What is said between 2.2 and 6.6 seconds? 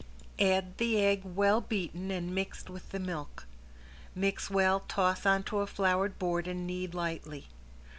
mixed with the milk. Mix well, toss onto a floured board